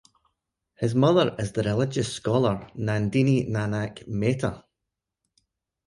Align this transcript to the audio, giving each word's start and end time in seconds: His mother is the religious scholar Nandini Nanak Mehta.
His 0.77 0.95
mother 0.95 1.35
is 1.37 1.51
the 1.51 1.61
religious 1.61 2.11
scholar 2.11 2.67
Nandini 2.75 3.47
Nanak 3.47 4.07
Mehta. 4.07 4.63